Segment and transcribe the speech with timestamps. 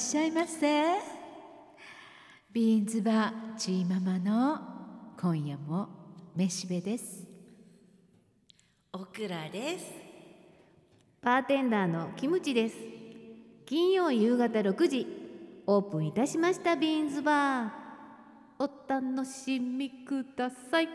[0.00, 0.66] らっしゃいませ。
[2.50, 4.58] ビーンズバーチーママの
[5.20, 5.88] 今夜も
[6.34, 7.26] めしべです。
[8.94, 9.92] オクラです。
[11.20, 12.76] バーテンダーのキムチです。
[13.66, 15.06] 金曜夕方6時
[15.66, 17.70] オープンいたしましたビーンズバー。
[18.58, 20.88] お楽しみください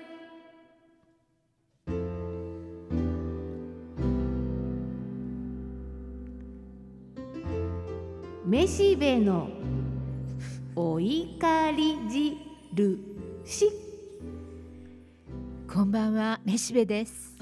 [8.56, 9.50] めしべの
[10.78, 13.70] お怒り印
[15.68, 17.36] こんばんはめしべです。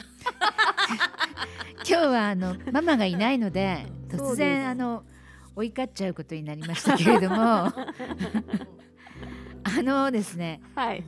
[1.88, 5.04] 今日はあのママがいないので突然あの
[5.55, 7.35] 追いかっちゃうことになりましたけれども。
[7.38, 7.73] あ
[9.84, 11.04] のですねはい。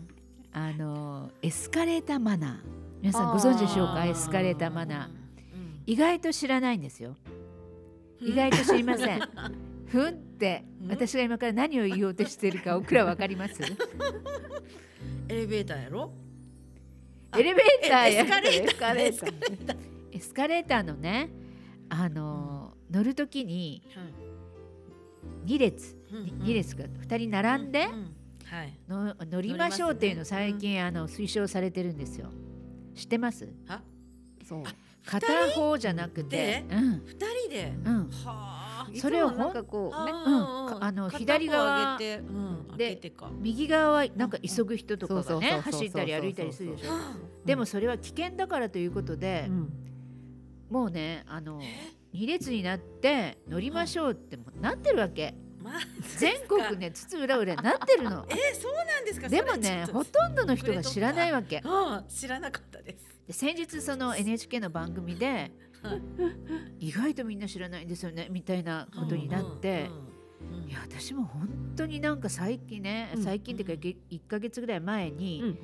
[0.54, 2.58] あのエスカレーターマナー。
[3.02, 4.06] 皆さんご存知でしょうか？
[4.06, 5.08] エスカレーターマナー。
[5.08, 5.82] うん。
[5.88, 7.18] 意外と知らないんですよ。
[8.20, 9.20] 意外と知りません
[9.88, 10.90] ふんってうん？
[10.90, 13.54] 私が今から何を言おうとしてるか僕らわかります？
[15.30, 16.12] エレベーターやろ？
[17.32, 18.26] あエレベーターやえ
[18.64, 19.78] エスカレーター。
[20.12, 20.84] エスカレーター。
[20.84, 21.30] のね
[21.90, 23.82] あの乗るときに
[25.46, 26.26] 2列うんうん。
[26.48, 28.16] 2列が2人並んでううん。
[28.46, 28.80] はい。
[28.88, 32.30] の乗りましょうっていうのを最近あの推奨されてるんですよ。
[32.96, 33.48] 知ってます？
[33.68, 33.82] あ、
[34.48, 34.64] そう。
[35.06, 36.76] 片方じゃなくてで？
[36.76, 37.04] うん。
[37.06, 37.16] 二
[37.48, 37.74] 人で？
[37.86, 38.10] うん。
[38.10, 38.55] はあ。
[38.94, 43.32] それをなんかこうねあの左側上げて、うん、開でけてか。
[43.40, 46.92] 右側はなんか急ぐ人とかがね走ったり歩いたりするでしょ。
[46.92, 49.74] はあでもそれは危険だからということでうん。
[50.70, 51.62] もうねあの
[52.14, 55.36] 2列になって乗りましょうってもうなってるわけ。
[55.62, 55.80] まあ、
[56.20, 58.26] 全国ねつつ裏裏になってるの。
[58.30, 59.30] えー、そうなんですか？
[59.30, 61.64] でもねほとんどの人が知らないわけ。
[62.08, 63.06] 知らなかったです。
[63.28, 65.52] で先日その NHK の番組で
[66.80, 70.16] 意外とみんな知らないんですよねみたいなことになってうんうんうん
[70.70, 73.24] いや私も本当になんか最近ねうん。
[73.24, 75.58] 最近っていうかげ1ヶ月ぐらい前うにん。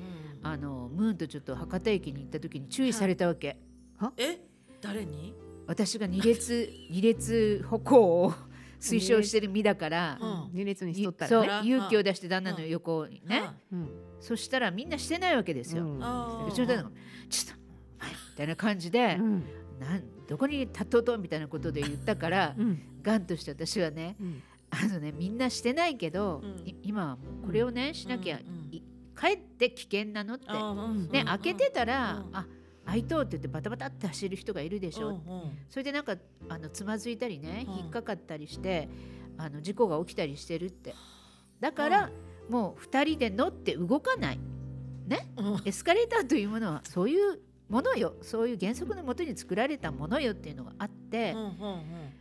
[0.44, 3.56] あのムーンとちょっと博多駅に行った時に注意されたわけ。
[4.16, 4.40] え、
[4.80, 5.34] 誰に？
[5.68, 8.34] 私が2列 二列歩行を
[8.80, 10.50] 推奨してる身だからうん。
[10.52, 13.40] 二列にしとったそうらね勇気を出して旦那の横にね。
[13.40, 13.88] はうん。
[14.18, 15.84] そしたらみんなしてないわけですよ。
[15.84, 16.90] うちの旦那が
[17.30, 17.60] 「ちょっと
[18.00, 19.44] お前」みたいな感じでうん
[19.78, 22.82] 「なんどこに立とうと」みたいなことで言ったからうん。
[23.02, 24.42] ガンとして私はねうん。
[24.70, 26.42] あのねみんなしてないけど、
[26.82, 28.40] 今はもうこれをねしなきゃ、
[29.14, 30.46] かえって危険なのって、
[31.12, 32.36] ね、ね開けてたら、うん。
[32.36, 32.46] あ
[32.86, 35.20] 開いとうって言ってバタバタって走る人がいるでしょ、
[35.68, 36.16] それでなんか
[36.48, 37.74] あのつまずいたりねうん。
[37.80, 38.88] 引っかかったりして、
[39.36, 40.94] あの事故が起きたりしてるって。
[41.60, 42.10] だから、
[42.48, 44.40] もう2人で乗って動かない。
[45.64, 47.38] エスカレーターというものはそういう
[47.72, 51.34] ものよそういう原則のもとに作られたものよっていうのがあって、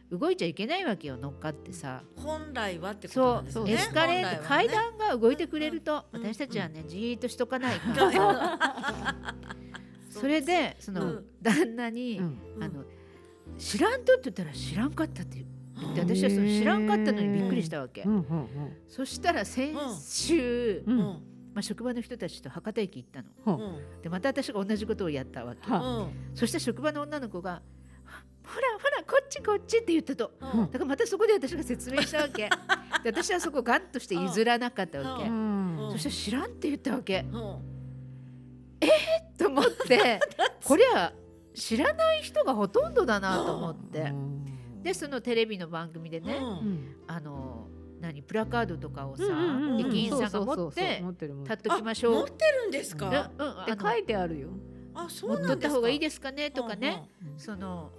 [0.09, 2.03] 動いちゃいけないわけよ乗っかってさ。
[2.15, 3.73] 本来はってことですね。
[3.73, 9.35] エスカレーター、階段が動いてくれると、うん私たちはねじーっとしとかないから。
[10.09, 11.25] それでその、うん。
[11.41, 12.21] 旦那に、
[12.61, 12.85] あの
[13.59, 18.47] 「知らんと」って言ったら「知らんかった」って言ってうん私はその知らんかったのにびっくりしたわけ、うんうん
[18.87, 23.29] そしたら先週、うんまあ、職場の人たちと博多駅行ったの。
[23.43, 23.67] ほう。
[23.67, 23.67] う
[23.99, 25.69] んでまた私が同じことをやったわけ。
[25.69, 27.61] はそして職場の女の子が
[28.43, 30.31] 「ほらほらこっちこっち」って言ったと。
[30.39, 30.65] うん。
[30.67, 32.49] だからまたそこで私が説明したわけ。
[33.03, 35.77] で私はそこガンとして譲らなかったわけ、うん。
[35.85, 35.91] うん。
[35.91, 37.19] そしたら知らんって言ったわけ。
[37.19, 37.31] うん。
[39.37, 40.19] と思って。
[40.63, 41.13] こりゃ
[41.53, 44.13] 知らない人がほとんどだなと思って。
[44.83, 46.43] でそのテレビの番組でね、うん。
[46.45, 46.95] うん。
[47.07, 47.67] あの
[48.01, 52.15] 何プラカードとかをさ、うんうんうん駅員さんが持って持ってる持っ立てっときましょう。
[52.15, 53.31] 持ってるんですか？
[53.37, 54.49] うんうんあのるで書いてあるよ。
[54.93, 55.75] あ、そ持っとったうなんですか？
[55.75, 57.91] 方がいいですかねとかね、うんその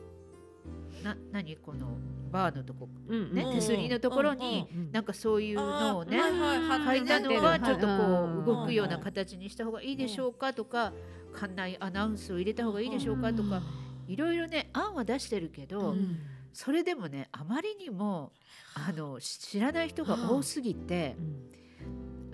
[1.03, 1.97] な何この
[2.31, 3.55] バーのとこうんね、うん。
[3.55, 10.93] 手すりのところに、うんなんかそういうのをねはいはい書いたのははいちょっとこうんう動くような形にした方がいいでしょうかとか
[11.35, 13.63] 館内アナウンスを入れた方がいいでしょうかとか
[14.07, 16.19] いろいろね案は出してるけど、うん
[16.53, 18.33] それでもねあまりにも
[18.75, 21.53] あのし知らない人が多すぎてうん。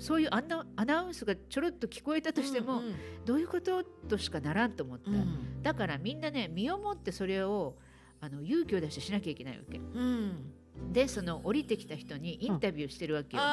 [0.01, 2.95] そういうアナアナウンスがちょろっと聞こえたとしても、うん
[3.25, 5.63] どういうこととしかならんと思った、うん。
[5.63, 7.75] だからみんなね身をもってそれを
[8.21, 9.79] あの勇気を出してしなきゃいけないわけ。
[9.79, 10.53] うん。
[10.93, 13.43] でその降りてきた人にインタビューしてるわけよ。
[13.43, 13.47] あ、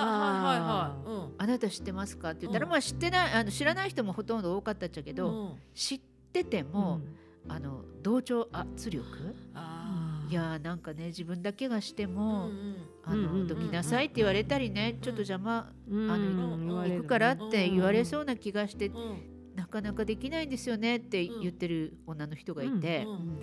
[0.46, 1.32] はいはいはい。
[1.40, 2.72] あなた知ってますかって言ったら、うん。
[2.72, 5.56] まあ知ってないあの知らない人もほとんど多かったっちゃけど、うん。
[5.74, 6.00] 知っ
[6.32, 7.02] てても、
[7.50, 9.36] あの同調圧力？
[9.56, 9.85] あ
[10.28, 16.68] いやーなんかね自分だけがしてーも、うんあの、どきなさいって言われたりね、ちょっと邪魔、うんあうん。
[16.68, 23.40] 言われる行くからって言われそううな気がして、うんうんなかなかできないんですよねって言ってる女の人がいて、うん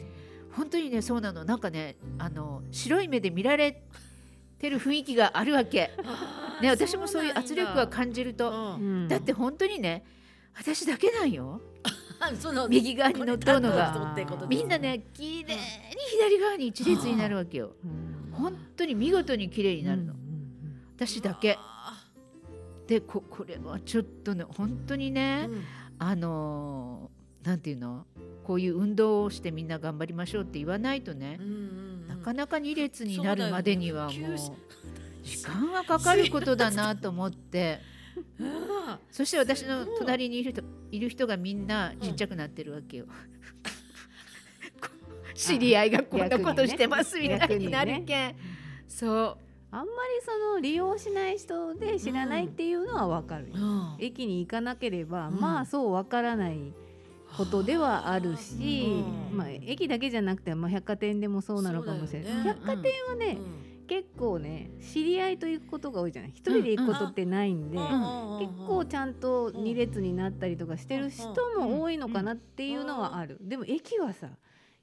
[0.52, 1.46] 本当にねそうなの。
[1.46, 3.82] なんかねあの白い目で見られ
[4.58, 5.90] てる雰囲気があるわけ。
[6.61, 8.56] ね、私もそういう圧力はそ感じると、だ。
[8.75, 9.08] うん。
[9.08, 10.05] だって本当にね
[10.55, 11.62] 私だけなんよ。
[11.87, 11.92] うん
[12.38, 14.14] その右側に乗っとうのが
[14.48, 15.60] みんなね綺麗に
[16.12, 17.72] 左側に一列になるわけよ。
[17.84, 18.32] うん。
[18.32, 20.22] 本当に見事に綺麗になるの、うん
[20.96, 21.56] 私だけ。
[21.58, 22.04] あ
[22.86, 25.64] でここれはちょっとね本当にーね、うん。
[25.98, 28.06] あのーなんていうの？
[28.44, 31.40] こういう運動をしてみんな頑張りましょうって言わないとね
[32.08, 34.12] なかなか2列になるまでにはもう
[35.24, 37.80] 時間はかかることだなと思って。
[37.86, 37.92] うん
[39.11, 43.06] そして私の隣にいる人いる人がみんなちっちゃくなってるわけよ。
[45.35, 48.37] 知り合いがこんなことしてますみたいになるけん、
[48.87, 49.38] そ
[49.70, 49.91] あんまり
[50.23, 53.49] その利用しない人で知らないっていうのはわかる。
[53.49, 53.97] よ、うん。
[53.99, 55.41] 駅に行かなければ、うん。
[55.41, 56.75] まあそうわからない
[57.38, 59.38] ことではあるし、うん。
[59.38, 62.43] まあ、駅だけじゃなくて、まあ、百貨店でもそうなのかもしれない、ね。
[62.44, 63.38] 百貨店はね、
[63.93, 66.31] 結構ね知り合いと行くことが多いじゃない。
[66.31, 74.31] 一人で行くことってないんで、うん結構ちゃんと2列になったりとかしてる人も多いのかなっていうのはある、でも駅はさ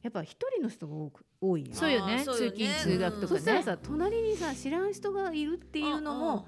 [0.04, 2.24] やっぱ一人の人が多く多いやんそうよね。
[2.24, 3.40] 通勤通学とかね。
[3.40, 6.48] そしたらさ隣にさ知らん人がいるっていうのも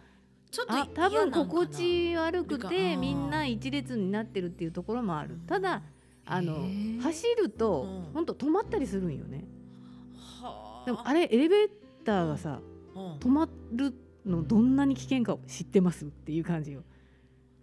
[0.51, 5.39] ちょっとあ多分心地悪くてなみんな一列になってるっていうところもある。
[5.47, 5.81] ただ
[6.25, 6.67] あの
[7.01, 8.13] 走るとうん。
[8.13, 9.45] ほんと止まったりするんよね。
[10.41, 10.85] はあ。
[10.85, 11.69] でもあれエレベー
[12.01, 12.59] ターがさ
[12.95, 13.13] うん。
[13.17, 13.93] 止まる
[14.25, 16.83] のどんなに危険かを知ってますっていう感じよ。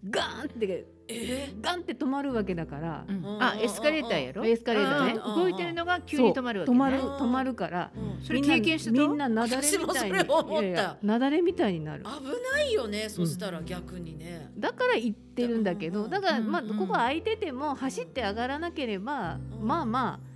[0.08, 3.24] ガーンってえガンって止まるわけだからう、うん。
[3.24, 3.42] うん。
[3.42, 4.44] あエスカレーターやろ？
[4.44, 5.12] エスカレーターね。
[5.14, 6.98] うん動いてるのが急に止まるわけ、ね、止まる。
[6.98, 8.24] うん止まるからうん。
[8.24, 8.96] それ経験してた？
[8.96, 10.18] みんな雪崩みたいに。
[10.18, 12.04] 雪崩みたいになる。
[12.04, 12.08] 危
[12.52, 14.50] ないよねそしたら逆にね。
[14.56, 19.66] だから行ってるんだけうんどだからまあうんここ空いてても走って上がらなければうん。
[19.66, 20.27] まあまあ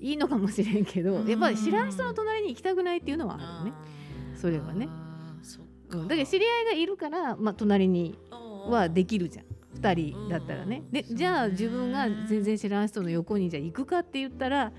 [0.00, 1.28] いいのかもしれんけどうん。
[1.28, 3.76] やっぱり知らん人の隣に行きたくないっていうのはあるね。
[4.36, 4.88] それはね。
[5.90, 8.18] だけど知り合いがいるからまあ隣に
[8.68, 9.44] はでききるじゃん。
[9.80, 10.82] 2人だったらね。
[10.90, 14.72] でじゃあ自分が全然知らん人の横にじゃあ行くかって言ったら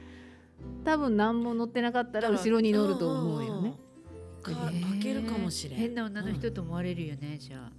[0.84, 3.74] 多分何も乗ってなかったら後ろに乗ると思うよね。
[4.42, 4.52] か
[5.02, 5.80] けるかもしれん。
[5.80, 7.72] 変な女の人と思われるよね、じゃあ。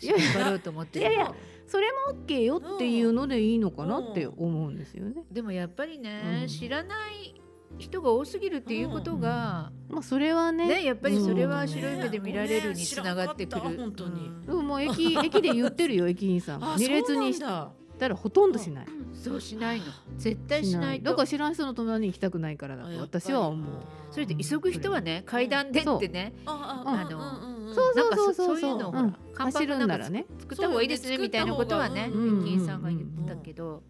[0.00, 1.34] いやいや
[1.66, 5.24] それも OK よっていうのでいいのかなって思うんですよね。
[5.30, 6.48] でもやっぱりね、うん。
[6.48, 7.40] 知らない
[7.78, 10.68] 人が多すぎるっていうことが、まあそれはね。
[10.68, 14.30] ねやっぱりそれはうん白い目で見られるにつながってくる、本当にう。
[14.30, 16.60] んでももう駅駅で言ってるよ駅員さん。
[16.60, 18.86] があ二列にしそうなんだたらほとんどしない。
[19.14, 19.86] そうしないの。
[20.18, 20.98] 絶対しない。
[20.98, 22.84] とだから知らん人の隣に行きたくないからだ。
[22.84, 23.82] と私は思う。
[24.10, 26.34] それで急ぐ人はね階段でってね。
[26.46, 28.58] ああののそうなんかそそうそう。
[28.58, 29.16] そういうのをほら、うん。
[29.34, 30.04] 看板ななんか。
[30.40, 32.14] 作った方がいいですねみたいなことはね駅
[32.50, 33.82] 員さんが言ったけど、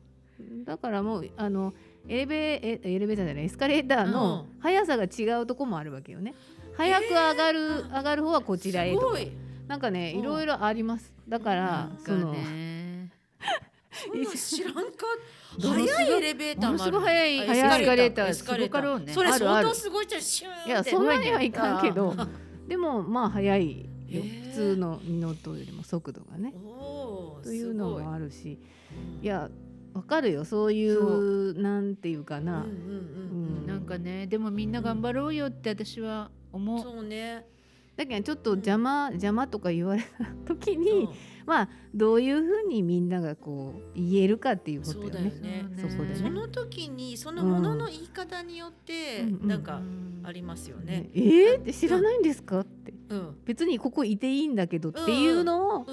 [0.65, 1.75] だからもうあの
[2.09, 6.35] エレベエエレベーターじゃないエスカレーターのう速さが違うとこもあるわけよね。
[6.77, 9.19] 早く上がる、上がる方はこちらへとか。
[9.69, 10.21] なんかねうん。
[10.21, 11.13] いろいろあります。
[11.29, 12.35] だからその
[14.37, 15.07] 知らんか
[15.61, 18.31] 早いエレベーターものすごい速いあエスカレーターす。
[18.31, 20.69] エスカレータごかろうねそれ相当すごいじゃんシューンって。
[20.69, 22.15] いやそんなにはいかんけど。
[22.17, 22.29] あ
[22.67, 26.55] でもまあ速い普通のに乗っとるよりも速度がね。
[27.43, 28.59] というのもあるるし
[29.23, 29.27] い。
[29.27, 29.51] や
[29.93, 30.45] わかるよ。
[30.45, 32.63] そういうなんていうかな。
[32.63, 32.77] うんうん
[33.59, 37.47] うんなんかねでもみんな頑張ろうよって私は思う、そうね。
[37.97, 40.09] だけどちょっと邪魔邪魔とか言われた
[40.47, 41.05] 時に、う。
[41.05, 41.09] ん
[41.47, 45.33] まあどういうふうにみんながこう言えるかっていうことそうよね。
[45.43, 45.77] だよね。
[45.79, 46.15] そこでね。
[46.17, 49.49] その時にそのものの言い方によってうん。
[49.49, 51.03] なんかうんありますよね。
[51.03, 51.11] ね。
[51.15, 52.61] えー、って知らないんですか？
[52.61, 52.95] って。
[53.11, 53.37] うん。
[53.45, 55.93] 別にここいていいんだけどっていうのを、う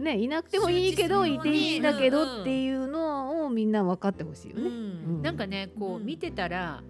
[0.00, 0.02] ん。
[0.04, 4.68] ねいなくてもいいけどいていいんだけうんうんどっていうのをみんな分かってほしいようね。
[4.68, 5.22] ん。
[5.22, 6.06] なんかねこううん。
[6.06, 6.82] 見てたら、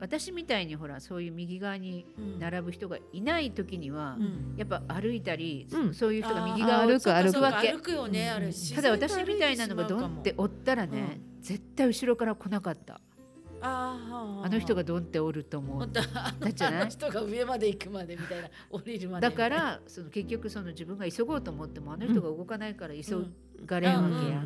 [0.00, 2.38] 私みたいにほらそういう右側にうん。
[2.38, 4.54] 並ぶ人がいない時には、うん。
[4.56, 5.94] やっぱ歩いたり、うん。
[5.94, 7.32] そういう人が右あ側をー歩く歩く。
[7.32, 13.00] そうか歩くよねあれただ私みたいなのがドンって追ったらね、絶対後ろから来なかった
[13.66, 15.90] ああの人がドンっておると思う。
[15.90, 16.02] だ
[16.52, 16.84] じゃない？
[16.84, 19.28] の人が上まで行くまでみたいな降りるまで。
[19.28, 23.24] だからその結局その自分が急ごうと思ってもあの人が動かないから急
[23.64, 24.44] がれんわけや、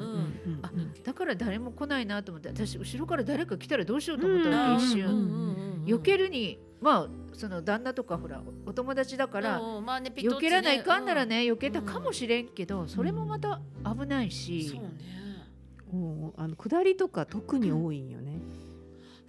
[1.03, 14.91] だから誰も来ないなと思って私後ろから誰か来たらどうしようと思ったわけ、一瞬、避けるにまあその旦那とかほらお友達だから、まあねピトッ避けらないかんならね、う避けたかもしれんけど、それもまた危ないし、そうね
[15.91, 18.39] もうあの下りとか特に多いんよね。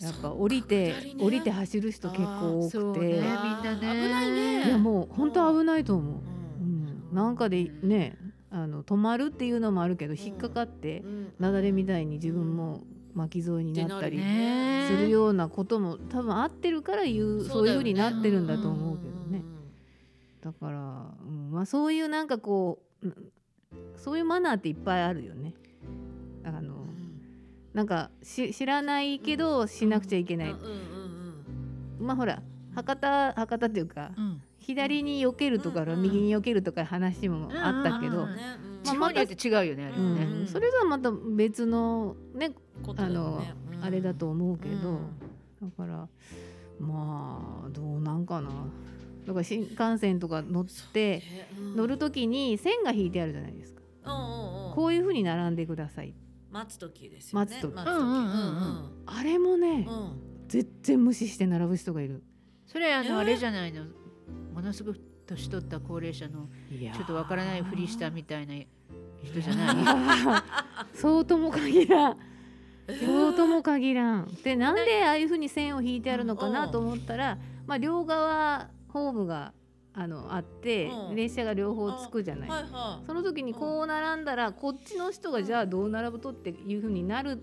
[0.01, 1.15] やっぱ降りて、ね。
[1.19, 3.79] 降りて走る人結構多くて、ねみんなね。
[3.79, 4.67] 危ないね。
[4.67, 6.13] いやもう本当危ないと思う。
[6.15, 6.17] う
[6.61, 8.17] うんん、なんかでね
[8.49, 12.81] あの止まるっていうのもあるけど引っかかってうん雪崩みたいに自分も
[13.13, 14.87] 巻き添えになったりね。
[14.89, 19.39] するようなことも多分合ってるから言うそういうふうになってるんだと思うけどね。
[19.39, 19.43] ん。
[20.41, 20.77] だから、
[21.23, 21.51] うん。
[21.51, 23.31] まあ、そういうなんかこううん。
[23.97, 25.53] そういうマナーっていっぱいあるよね。
[27.73, 32.41] なんかし知らないけどしなくちゃいけない、うんうんまあほら
[32.73, 34.41] 博多博多っていうか、うん。
[34.59, 38.83] 左に避けるとか、うん右に避けるとか話もあったけど、うんうんうんねうん。
[38.83, 40.47] 地方によって違うよねあれうね、ん。
[40.47, 42.51] それとはまた別のね
[42.83, 43.83] ことだよあの、ねうん。
[43.83, 44.89] あれだと思うけど、
[45.61, 45.69] うん。
[45.69, 46.07] だから
[46.79, 48.49] まあどうなんかな。
[49.27, 51.23] だから新幹線とか乗って
[51.57, 51.75] うん。
[51.75, 54.73] 乗る時に線が引いてあるじゃないですか、うんうんうん。
[54.75, 56.13] こういう風に並んでください
[56.51, 57.45] 待つ時ですよね。
[57.45, 57.73] 待つ時。
[57.75, 57.99] 待つ時。
[57.99, 59.03] うんうんうんうん。
[59.05, 59.87] あれもね、
[60.47, 62.23] 全然無視して並ぶ人がいる。
[62.65, 63.09] それあの、え？
[63.09, 63.85] ーあれじゃないの？
[64.53, 68.55] ものすごく年取った高齢者のちょっとわからないふりしたみたいな
[69.23, 70.43] 人じゃない？
[70.95, 72.17] そうとも限らん。
[73.05, 74.37] そうとも限らん。
[74.43, 74.55] で？
[74.55, 77.37] なんでああいう風に線を引いてあるのかなと思ったら、
[77.67, 79.53] まあ、両側ホームが
[79.99, 81.15] あのあって、うん。
[81.15, 87.41] 列車が両方つくじゃない、はいはその時にこう並んだらこっちの人がじゃあどう並ぶとっていう風になる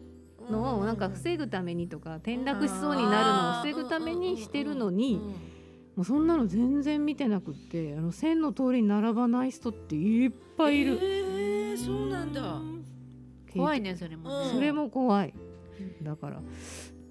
[0.48, 5.20] いのをなんか防ぐためにとか転落しそうになるのを防ぐためにしてるのに
[5.96, 10.98] もうそんなの全然見てなくってあの線の通りに並ばない人っていっぱいいる。
[11.02, 12.58] えーそうなんだ。
[13.52, 14.54] 怖いねそれもね、うん。
[14.54, 15.34] それも怖い。
[16.02, 16.40] だから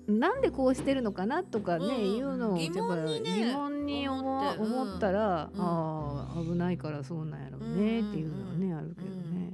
[0.07, 2.17] なんでこうしてるのかなとかね、うん。
[2.17, 5.61] いうのを疑問にねやっぱ疑問に思思っ思ったら、うん。
[5.61, 9.51] ああ危ないからそうなんやろうねうんっていうのはね、あるけどね。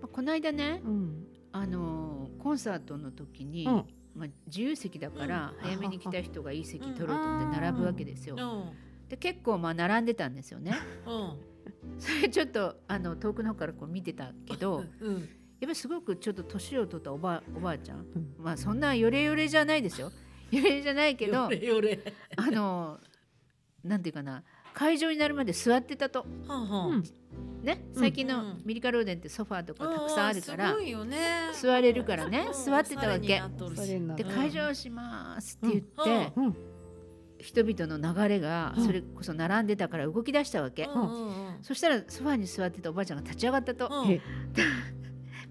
[0.00, 1.26] まあこの間ねうん。
[1.52, 3.84] あのーコンサートの時に、うん。
[4.14, 8.36] まあ、自由席だからうん早めに来た人がいい席取ろうと思って並ぶわけですよ。
[8.36, 8.38] う。
[8.40, 9.08] ん。
[9.08, 10.74] で結構まあ並んでたんですよね。
[11.06, 11.52] うん。
[11.98, 15.28] それちょっとあの遠くの方からこう見てたけどうん
[15.62, 18.34] やっぱりすごくちょっと年を取ったおばおばあちゃん、うん。
[18.36, 20.10] まあそんなヨレヨレじゃないですよ。
[20.50, 22.00] ヨレヨレじゃないけどよれよれ。
[22.36, 22.98] あの
[23.84, 24.42] なんていうかな
[24.74, 26.26] 会場になるまで座ってたと。
[26.48, 27.02] はんはんうん。
[27.62, 27.80] ね？
[27.94, 28.00] うん。
[28.00, 31.52] 最近のミリカローデンってソファーとかたくさんあるからすごいよね。
[31.54, 32.48] 座れるからね。
[32.48, 32.52] うん。
[32.52, 33.28] 座ってたわけ。
[33.28, 36.46] でうん会場しますって言って、うん。
[36.46, 36.56] うん。
[37.38, 38.84] 人々の流れがうん。
[38.84, 43.88] それこそ並んでたから動き出したわけ、うんうんうんそしたらソファーに座ってたおばあちゃんが立ち上がったと、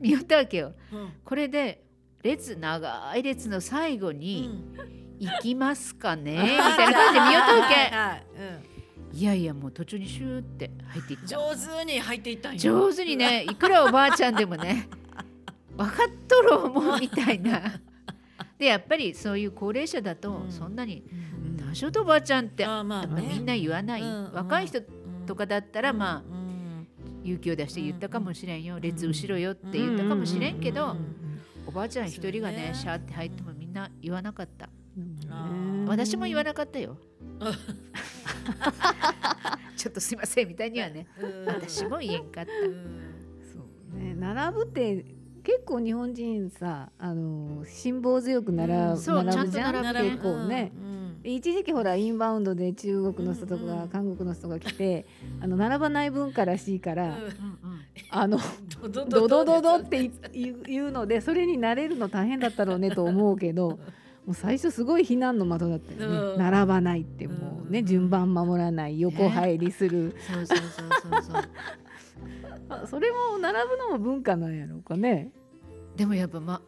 [0.01, 0.73] うんえ見よったわけよ。
[0.91, 1.09] うん。
[1.23, 1.83] これで
[2.23, 4.75] 列長い列の最後うにん
[5.19, 6.33] 「行きますかね?
[6.41, 7.73] 」みたいな感じで見よったわけ。
[7.75, 8.71] はいはいうん。
[9.13, 12.59] いやいやもう途中にシューって入っていっちゃう上手に入っていったんや。
[12.59, 14.87] 上手にねいくらおばあちゃんでもね
[15.75, 17.61] 分かっとる思うみたいな。
[18.57, 20.51] でやっぱりそういう高齢者だとうん。
[20.51, 22.95] そんなにうん「多少とおばあちゃん」ってまあね。
[22.95, 24.31] やっぱみんな言わない、うん。
[24.33, 24.81] 若い人
[25.25, 26.40] とかだったらまあうん
[27.23, 30.91] 勇気を出して言ったかもしれんよ、列後ろよって言ったかもしれんけど、うん。
[30.91, 30.97] うん
[31.67, 34.69] おばあちゃん一人がねシャーって入ってもみんな言わなかった、
[35.29, 35.85] あうん。
[35.87, 36.97] 私も言わなかったよ。
[39.77, 41.45] ちょっとすいませんみたいにはねうん。
[41.45, 42.51] 私も言えんかった。
[42.51, 43.13] うん。
[43.53, 43.59] そ
[43.95, 45.05] うね並ぶって
[45.43, 48.97] 結構日本人さあの辛抱強く並,、うん。
[48.97, 50.71] そう並ぶじゃんちゃんと並ぶ結構ね。
[50.75, 50.91] うん。
[50.91, 55.05] で一時期ほらインバウンドで中国の人とか、うんうん韓国の人が来て
[55.41, 57.31] あの並ばない文化らしいから、うんうんうん。
[58.09, 58.39] あの
[58.81, 59.61] ドドドド。
[59.61, 63.79] ドって言うのでそれに慣れるの大変だったろうねと思うけど
[64.25, 66.37] もう最初すごい非難の的だったよね、うん。
[66.37, 67.85] 並ばないってもうね、うん。
[67.85, 70.67] 順番守らない横入りする、そうそうそう
[71.11, 71.49] そうそう。
[72.69, 75.31] あそれも並ぶのも文化なんやろうかね。
[75.95, 76.61] でもやっぱ、ま、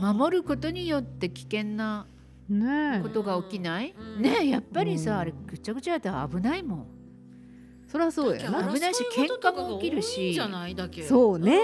[0.00, 2.06] 守ることによって危険な
[2.48, 3.02] ねえ。
[3.02, 4.22] ことが起きない、うん。
[4.22, 5.18] ねやっぱりさ、うん。
[5.18, 6.86] あれぐちゃぐちゃやったら危ないもん。
[7.88, 8.50] そりゃそうや。
[8.50, 8.72] な。
[8.72, 9.04] 危ないし。
[9.14, 10.34] 喧嘩も起きるし。
[11.06, 11.56] そうね。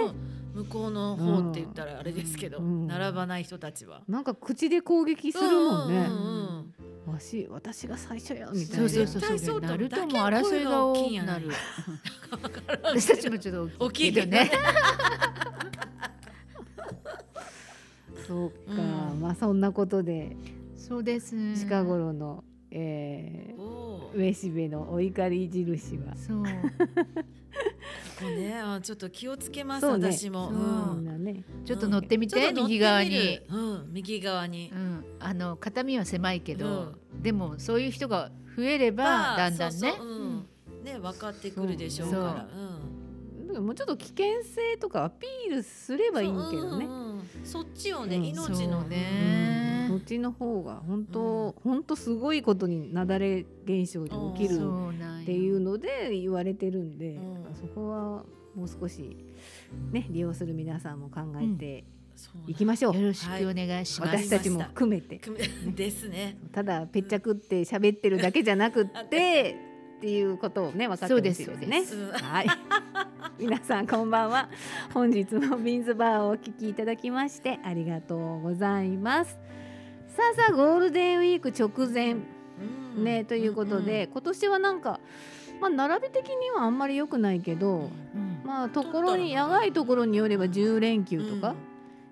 [0.55, 0.65] うん。
[0.65, 2.87] 向こうの方って言ったらあれですけど、うん。
[2.87, 4.03] 並ばない人たちは。
[4.09, 6.07] なんか口で攻撃するもんね。
[6.09, 6.15] うん。
[6.17, 6.75] うん
[7.07, 8.89] わし私が最初やみたいな。
[8.89, 11.51] そうそうそうそそうなるとも争いが多くなる
[12.85, 14.51] 私たちもちょっと大きいけどね。
[18.27, 20.37] そうか、うんまあそんなことで
[20.83, 21.37] そうです。
[21.55, 26.17] 近頃の、えおー、上しべのお怒り印は。
[26.17, 26.43] そう。
[26.43, 26.49] こ
[28.19, 30.13] こねあちょっと気をつけます、そうね。
[30.13, 30.51] 私も。
[30.51, 30.59] そう
[30.99, 31.45] うんね。
[31.65, 34.73] ちょっと乗ってみて、右側に、うん、右側に。
[34.75, 34.77] う。
[34.77, 39.79] ん、あの肩身は狭いけど、うでもそういう人が増えればまあだんだんね。
[39.79, 40.07] そうそう。
[40.09, 40.85] うん。
[40.85, 42.49] ね分かってくるでしょうから。
[43.53, 46.87] でももうちょっと危険性とかアピールすれうんばいいけどね。
[46.87, 47.13] うんうん
[47.45, 48.25] そっちをね、うん。
[48.25, 54.61] 命のねそっちの方が本当、本当すごいことに雪崩現象に起きる
[55.23, 57.55] っていうので言われてるんで、うん。
[57.55, 59.17] そこはもう少し
[59.91, 61.85] ね利用する皆さんも考えて
[62.47, 62.97] いきましょう。
[62.97, 65.21] よろしくお願いします、私たちも含めて。
[65.75, 66.39] ですね。
[66.53, 69.57] ただぺっちゃくって喋ってるだけじゃなくって
[69.99, 71.85] っていうことをね分かってほしいですね。
[72.21, 72.47] はい。
[73.39, 74.49] 皆さんこんばんは。
[74.93, 79.39] 本日もビーンズバーをお聞きいただきましてありがとうございます
[80.15, 82.17] さあさあゴールデンウィーク直前
[82.97, 83.05] うん。
[83.05, 85.01] ね、ということで、今年はなんか、
[85.59, 88.43] まあ、並び的にはあんまり良くないけど、うん。
[88.45, 91.55] まあところに野外ところによれば10連休とか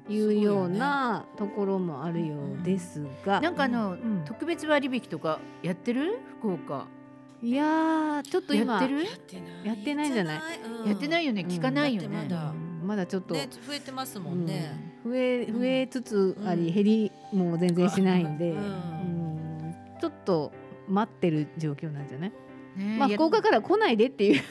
[0.09, 4.23] いうようなところもあるようですが、なんかあの、ん。
[4.25, 6.21] 特別割引とかやってる？
[6.38, 6.87] 福岡。
[7.42, 9.04] いやーちょっと今やってる？
[9.04, 9.66] やってない。
[9.66, 10.40] やってないんじゃない。
[10.83, 11.42] うんやってないよね。
[11.42, 12.28] うん聞かないよね
[12.90, 14.73] まだちょっと、ね増えてますもんね、
[15.04, 15.12] うん。
[15.12, 18.59] 増え増えつつあり、うん減りも全然しないんで、うん。
[18.59, 19.75] うん。
[20.00, 20.50] ちょっと
[20.88, 22.32] 待ってる状況なんじゃない、
[22.76, 24.42] ねまあ福岡から来ないでっていう。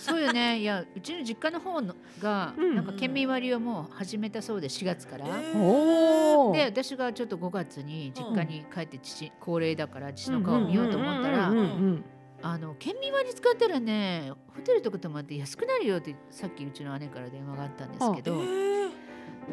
[0.00, 0.58] そうよね。
[0.58, 2.74] いやうちの実家の方のが、うん。
[2.74, 12.04] なんか県民割をもう始めたそうで4月から、おで私がちょっと5月に実家に帰って父、高齢だから父の顔を見ようと思ったら、うんうんうんうん
[12.46, 14.30] あの県民割使ったらね。
[14.54, 18.42] ホテルとか泊まって安くなるよってさっきうちの姉から電話があったんですけど、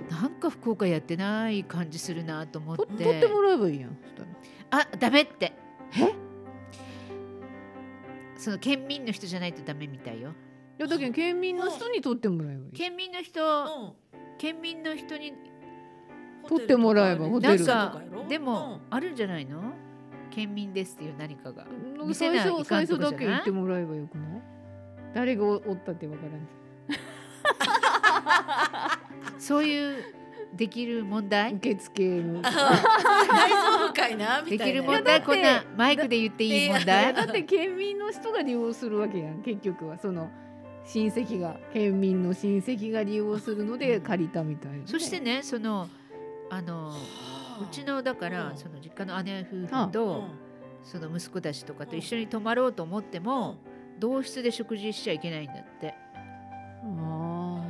[0.09, 3.03] なんか福岡やってない感じするなと思っとて。
[3.05, 3.97] 取ってもらえばいいやん
[4.71, 5.53] あダメって。
[5.97, 6.13] え？
[8.35, 10.31] その県民の人じゃないとダメみたいよ。
[10.77, 12.71] いやだけど県民の人に取ってもらえばいい。
[12.73, 13.93] 県民の人うん
[14.37, 15.33] 県民の人に
[16.45, 18.27] 取ってもらえばホテルなんかホテルとかやろ？
[18.27, 19.61] でもあるんじゃないの？
[20.31, 21.65] 県民ですっていう何かが。
[22.05, 24.41] 見せないかん最初だけ言ってもらえばよくない？
[25.13, 26.47] 誰がおったってわからん。
[29.37, 30.03] そういう
[30.55, 31.53] できる問題？
[31.55, 32.41] 受付の。
[32.43, 34.73] 大丈夫かいなみでたいな。
[34.73, 37.13] きる問題こんなマイクで言っていい問題？
[37.13, 39.41] だって県民の人が利用するわけやん。
[39.41, 40.29] 結局はその
[40.85, 45.87] 親戚が県民の親戚が利用するので借りたみたいなね、そしてねその
[46.49, 46.93] あのう
[47.67, 48.57] ちのだからうん。
[48.57, 50.23] その実家の姉夫あ婦と
[50.83, 53.57] その息子たちとかと一緒に泊まろうと思っても
[53.99, 55.93] 同室で食事しちゃいけないんだって。
[56.83, 57.63] あ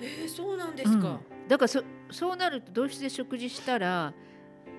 [0.00, 4.12] えー、そうなんですか、だからそそうなると同室で食事したら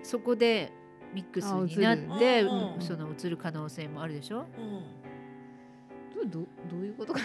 [0.03, 0.71] そこで
[1.13, 2.43] ミックスになって
[2.79, 4.45] その移る可能性もあるでしょ？
[4.59, 4.65] うん。
[6.29, 7.19] ーどどどういうことか。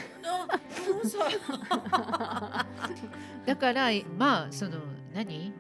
[3.45, 4.79] だからまあその
[5.13, 5.53] 何？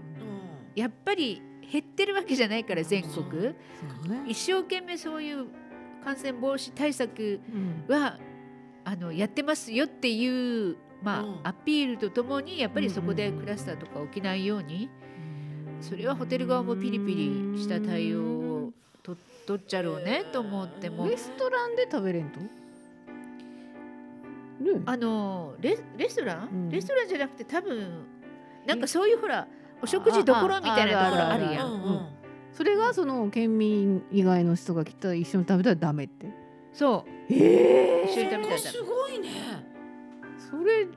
[0.75, 3.43] やっぱり減ってるわけじゃないから全国。
[3.43, 3.55] ね、
[4.27, 5.47] 一生懸命そういう
[6.05, 7.41] 感染防止対策
[7.89, 7.95] うん。
[7.95, 8.19] は
[8.85, 11.41] あのやってますよっていう、まあうん。
[11.45, 14.89] アピールとともにやっぱりそこでクラスターとか起きないように、
[15.81, 21.07] それはホテル側もピリピリした対応をと取っちゃろうねと思っても。
[21.07, 22.41] レストランで食べれんと？
[22.41, 22.49] ね
[24.87, 26.71] あのレレストラン、うん。
[26.71, 28.07] レストランじゃなくて多分
[28.67, 29.47] なんかそういうほら
[29.83, 31.65] お食事どころみたいなところあるや。
[31.65, 32.07] うん
[32.53, 36.27] それがその県民以外の人が来たら一緒に食べたらダメって。
[36.73, 37.33] そう。
[37.33, 38.89] え一緒に食べたらダすメ。
[38.89, 39.29] ごいね。
[40.51, 40.89] それ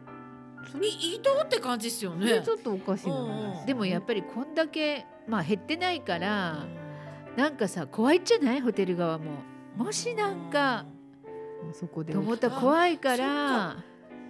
[0.71, 2.41] それい移動って感じですよね。
[2.43, 3.63] ちょっとおかしいな。
[3.65, 6.65] でもやっぱりこんだけまあ減ってないから
[7.37, 8.61] なんかさ怖いっじゃない？
[8.61, 9.25] ホテル側も。
[9.77, 10.85] もしなんか
[11.73, 12.13] そこで。
[12.13, 13.75] と思ったら怖いから。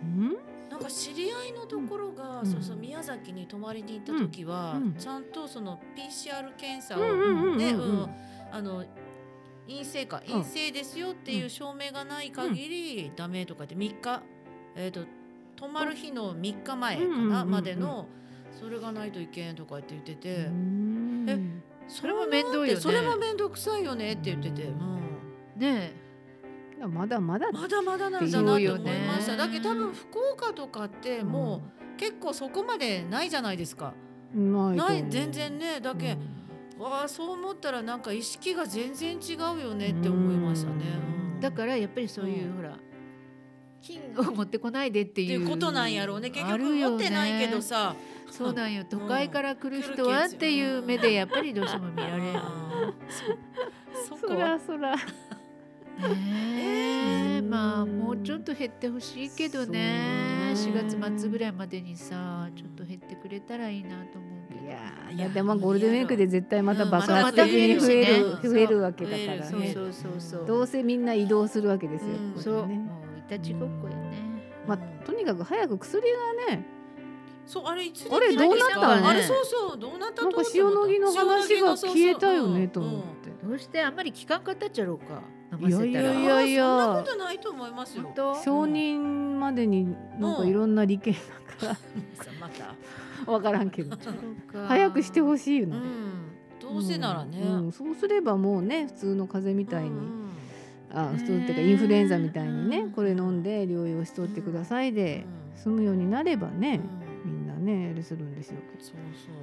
[0.03, 0.35] うん？
[0.81, 2.45] か知り合いのところが、うん。
[2.45, 4.83] そうそう宮崎に泊まりに行った時は、うん。
[4.83, 4.93] うん。
[4.93, 7.75] ちゃんとその PCR 検査をね、
[8.51, 8.85] あの
[9.67, 10.41] 陰性かうん。
[10.41, 14.21] 陰性ですよっていう証明がない限りダメとかって3日
[14.75, 15.01] えっ、と
[15.55, 18.07] 泊まる日の3日前かなんまでの
[18.59, 21.25] それがないといけんとかって言ってて、うん。
[21.27, 21.39] え
[21.87, 22.75] それも面倒よね。
[22.77, 25.59] それも面倒くさいよねって言ってて、ううん。
[25.59, 25.93] ね
[26.87, 29.37] まだまだまだまだなんだなと思いました、ね。
[29.37, 31.61] だけど多分福岡とかっても
[31.95, 33.93] う結構そこまでないじゃないですか。
[34.35, 34.39] う。
[34.39, 35.79] んない全然ね。
[35.79, 36.17] だけ、
[36.79, 40.85] わあそう思ったらなんか意識が全然違うよねって思いましたね。
[41.29, 41.33] うん。
[41.35, 41.39] うん。
[41.39, 42.77] だからやっぱりそういう、うんほら
[43.81, 45.27] 金を持ってこないでっていう。
[45.27, 46.29] っていうことなんやろうね。
[46.29, 46.89] 結局あるよね。
[46.89, 47.95] 持ってないけどさ、
[48.29, 48.85] そうなんよ。
[48.87, 52.39] 都会から来るうん人はっていう目でやっぱりどうしても見られる。
[54.07, 54.95] そそらそら。
[54.95, 55.01] ね
[56.07, 57.39] え。
[57.39, 60.53] うんまあもうちょっと減ってほしいけどね。
[60.55, 60.81] そうね。
[60.81, 64.65] 4月末ぐらいまでにさちょっと減ってくれたらいいなと思うけど。
[64.65, 69.43] いやーいやでもゴールデンウィークで絶対またうん爆発的に増える増えるしね増えるわけだからね。
[69.43, 70.45] そうそうそうそう。
[70.45, 72.09] どうせみんな移動するわけですよ。
[72.35, 72.67] うんそう。
[72.67, 74.31] もういたちごっこやね。
[74.67, 76.01] まあとにかく早く薬
[76.47, 76.65] がね。
[77.45, 79.09] そうあれいつあれどうなったの？
[79.09, 83.31] あれそうそうどうなったなんか塩野義の話が消えたよねと思って。
[83.43, 85.23] どうしてあんまり効かんかったっちゃろうか
[85.69, 86.63] 飲まいやいせたらやいやいや。
[86.63, 88.13] そんなことないと思いますよ。
[88.43, 91.19] 承認までになんかいろんな利権だ
[91.73, 91.77] か
[92.39, 92.75] また、
[93.25, 93.97] らわからんけど。
[94.67, 95.77] 早くしてほしいよね。
[95.77, 97.39] うん、どうせならね。
[97.41, 97.65] うん。
[97.65, 99.89] うんそうすればもうね普通の風邪みたいに。
[99.89, 100.21] うん
[100.93, 102.91] あねそうっていうかインフルエンザみたいにねうん。
[102.91, 106.81] これ飲んで療養しとってくださいで済むようになればね
[107.23, 109.33] みんなねあれするんでしょうけどそうそう。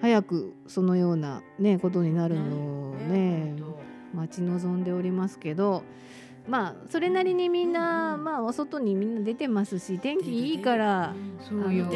[0.00, 3.75] 早くそのようなねことになるのをね本
[4.16, 5.84] 待ち望んでおりますけど
[6.48, 8.24] まあそれなりにみんな、うん。
[8.24, 11.14] まあお外にみんな出てますし天気いいから
[11.48, 11.86] 当そうよ。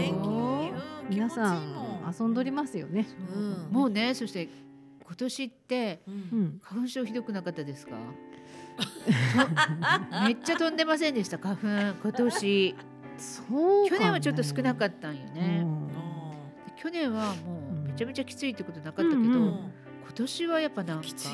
[1.08, 3.06] 皆さん遊んどりますよね。
[3.34, 3.68] うん。
[3.70, 4.48] もうねそして
[5.04, 6.00] 今年って
[6.62, 7.96] 花粉症ひどくなかったですか？
[10.26, 11.66] めっちゃ飛んでませんでした花粉。
[12.02, 12.74] 今年。
[13.18, 15.62] そう去年はちょっと少なかっったんよたね、
[15.94, 19.24] あ去年はもうめちゃめちゃきついってことなかったけど、うん。
[19.24, 19.32] うん。
[19.32, 19.58] ー
[20.04, 21.28] 今年はやっぱなんかきつい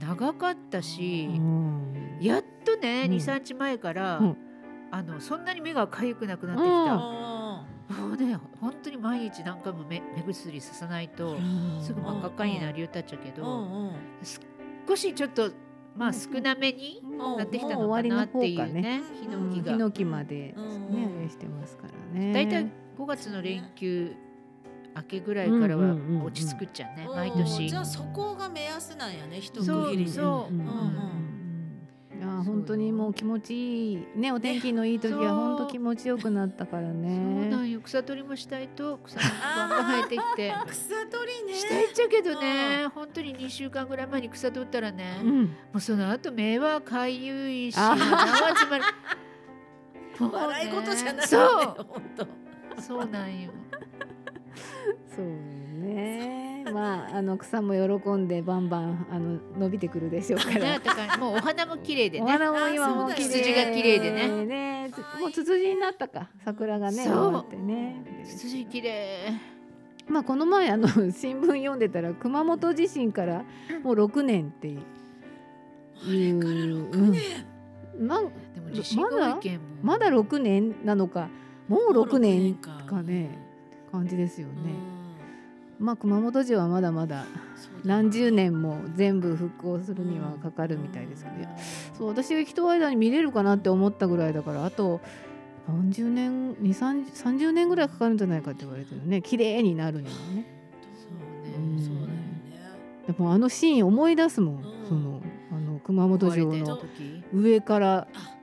[0.00, 2.18] 長かったし、うん。
[2.20, 3.12] やっとね、うん。
[3.12, 4.36] 23日前から、うん。
[4.90, 11.78] あのそんなに目が痒くなくなってきた、あもうね本当に毎日何回も目目薬ささないとうん。
[11.82, 13.92] すぐ真っ赤っかになりたっちゃうど、んうん。
[14.86, 15.50] 少しちょっと
[15.94, 17.02] まあ少なめに
[17.36, 19.02] なってきたののかなっていうねね。
[19.20, 19.72] ヒノキが。
[19.72, 22.32] ヒノキまでね、してますからね。
[22.32, 24.14] だいたい5月の連休
[24.98, 27.16] 明けぐらいからは落ち着くっちゃね、うん。
[27.16, 27.68] 毎年。
[27.68, 29.90] じゃあそこが目安なんやね一区そう。
[29.90, 30.66] 切りにそううんうん。
[30.66, 31.28] うんうん
[32.18, 35.28] いや本当にもう気持ちいいねお天気のいい時はそう。
[35.28, 37.48] 本当気持ちよくなったからそうね。
[37.48, 39.24] なんよ草取りもしたいと草が
[39.56, 40.52] バンバン生えてきて。
[40.66, 41.54] 草取りね。
[41.54, 48.26] したいっちゃけどね本当に2週間ぐらい前に草取ったらね、もうん、うその後目はかゆいしあ鼻は。
[48.48, 48.84] 詰まる。
[50.18, 51.82] もうね笑い事じゃないそよねう。
[51.84, 52.82] 本当。
[52.82, 53.50] そうなんよ
[55.14, 55.26] そう
[55.80, 56.64] ね。
[56.72, 60.58] まああの草も喜んでバンバンあの伸びてくるでしょうから。
[60.58, 62.24] ねだからもうお花も綺麗でね。
[62.24, 64.46] お花も今もが綺麗でね。
[64.46, 66.28] ねつもうツツジになったか。
[66.44, 67.16] 桜がねそう。
[67.16, 68.02] 終わってね。
[68.24, 69.32] ツツジ綺麗。
[70.08, 73.44] まあこの前あの新聞読んでたら熊本地震から
[73.82, 74.80] もう6年っていう。
[76.00, 77.22] あれから6年。
[77.98, 81.28] なんでも地震が多いけんもまだ6年なのか。
[81.68, 83.02] もう6年かか。
[83.02, 83.47] ね
[83.90, 84.54] 感じですようん。
[84.64, 84.72] ね。
[85.78, 87.24] まあ熊本市はまだまだ
[87.84, 91.36] 何十年も全部復興するにはかかるみたいですけど、
[91.96, 95.00] そう私が人間に見れるかなって思ったぐらいだからあと
[95.68, 99.22] 何十年2 30年ぐらいかかるんじゃないかって言われてるね。
[99.22, 100.46] 綺麗になるにはね。
[100.96, 101.54] そうね。
[101.56, 101.82] うん。
[101.82, 102.08] そうだよね。
[103.06, 104.88] でもあのシーン思い出すもん、うん。
[104.88, 105.22] その
[105.52, 107.22] あの熊本城の時。
[107.32, 108.34] 上からあ。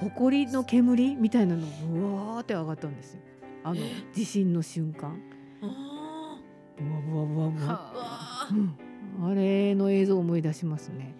[0.00, 3.20] 埃の煙みたいなのがうわーって上がったんですよ
[3.62, 5.20] あのえ地震の瞬間。
[5.62, 5.66] あ
[6.80, 8.48] うわうわうわうわーはわ
[9.20, 11.14] うん、あれの映像を思い出しますね。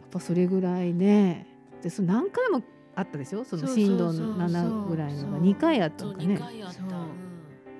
[0.00, 1.46] やっぱそれぐらいね。
[1.82, 2.62] で、その何回も
[2.94, 3.44] あったでしょ？
[3.44, 5.38] その震度そうそう7ぐらいのが。
[5.38, 6.12] そう2回あっーそう。
[6.14, 6.68] 2たのかね。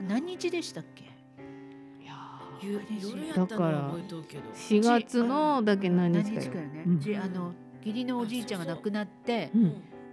[0.06, 1.04] 何日でしたっけ？
[1.04, 2.14] いや
[2.60, 4.42] ゆ夜やったのは覚えとうけど。
[4.50, 6.66] 4月のだけ何日かよ。
[6.66, 6.84] ね、
[7.22, 9.50] あの義理のおじいちゃんが亡くなって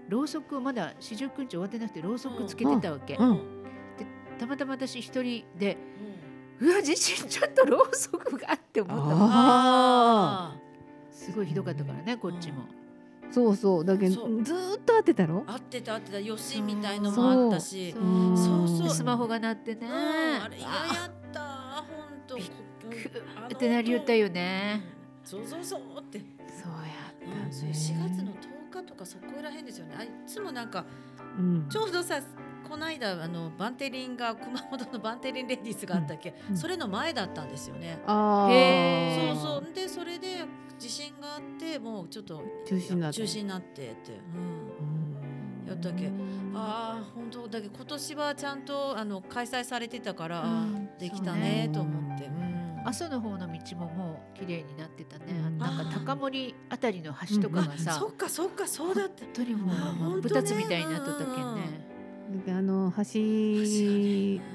[0.08, 3.61] ろうそくをまだ四十九日終わってなくてろうそくつけてたわけ、うん
[4.42, 5.78] たまたま私一人で
[6.60, 10.54] うわ地震ちょっとろうそくがって思った。
[11.12, 12.64] すごいひどかったからねこっちも、
[13.30, 13.86] そうそう。
[13.86, 15.42] だけどずーっと会ってたろ？
[15.42, 15.54] ー。
[15.54, 16.20] 合ってた合ってた。
[16.20, 17.92] よしみたいのもあったし。
[17.92, 18.34] そうう。
[18.34, 18.38] ん
[18.80, 18.90] そう。
[18.90, 19.92] スマホが鳴ってね、うん。
[19.92, 20.74] あれ嫌や
[21.08, 21.88] った本
[22.26, 22.36] 当。
[22.36, 24.82] びっくってなりよったよね。
[25.24, 26.18] そうそうそうって。
[26.18, 26.26] そ
[26.68, 29.96] うやうんそう4月の10日とかそこら辺ですよね。
[30.00, 30.84] あいつもなんか
[31.38, 31.68] うん。
[31.70, 32.20] ちょうどさ
[32.68, 38.00] この間あのバンテリンが熊本のバンテリンレディースがあったっけ、うんそれの前だったんですよね。
[38.08, 38.52] ああ。
[38.52, 39.36] へー。
[39.36, 39.74] そうそう。
[39.74, 40.46] でそれで
[40.80, 46.08] 地震があってもうちょっと中止になった中止になってって、うん、うんやったっけ？
[46.54, 47.48] ああ本当。
[47.48, 50.90] だけど今年はちゃんとあの開催されてたから、うん。
[50.98, 51.70] できたねね。
[51.74, 55.58] と思って、うん、阿蘇の方の道ももう綺麗になってたね、うん。
[55.58, 61.91] なんか高森あたりの橋とかがさ、そっかそっかそうだって本当にもう二つみたいになっとったけんね。
[62.46, 63.20] であの橋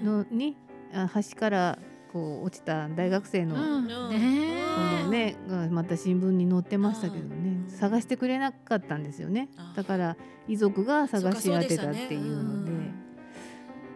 [0.05, 0.57] のに
[0.93, 1.79] あ橋から
[2.13, 3.85] こう落ちた大学生の、うん。
[3.85, 4.11] うん。
[4.11, 4.65] ね。
[4.75, 7.71] このねがまた新聞に載ってましたけどね、うん。
[7.71, 9.49] 探してくれなかったんですよね。
[9.57, 9.73] あ。
[9.77, 10.17] だから
[10.49, 12.95] 遺族が探し当てたっていうので、ねうん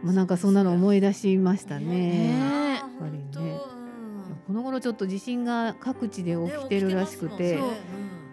[0.03, 1.87] まあなんかそんなの思い出しましたね。
[1.87, 2.81] ね。
[2.83, 3.59] あーぱりね。
[4.47, 7.63] この頃ちょっと地震が各地で起きてるらしくて、ね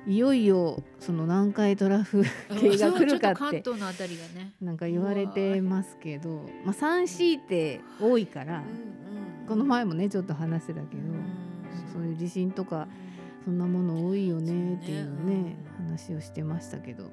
[0.08, 2.24] いよいよその南海トラフ
[2.60, 4.54] 系が来るかって東のあたりがね。
[4.62, 8.64] なんか言われてますけど、まあ 3C って多いから、
[9.50, 11.48] この前もねちょっと話してたけど、うん。
[11.92, 12.88] そういう地震とか
[13.44, 17.12] そんなもの多いよねっていうねね話をしてましたけど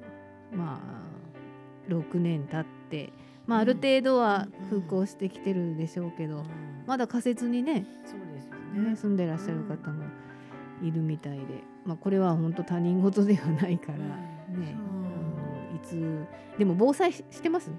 [0.53, 3.11] まあ6年経って、
[3.45, 3.67] まあ、あうん。
[3.67, 6.45] る程度はうん復興してきてるでしょうけど、うん。
[6.87, 7.85] まだ仮設にね。
[8.73, 10.05] ね住んでらっしゃる方も
[10.81, 11.45] いるみたいで、
[11.85, 13.97] まあ、これは本当他人事ではないから。
[13.97, 14.07] ね、
[14.47, 16.25] あのいつ
[16.57, 17.71] でも防災ししてます？